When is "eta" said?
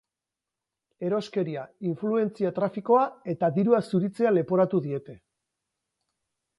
3.37-3.53